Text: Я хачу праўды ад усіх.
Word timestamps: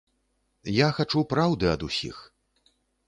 Я 0.77 0.87
хачу 0.99 1.23
праўды 1.33 1.69
ад 1.75 1.81
усіх. 1.89 2.17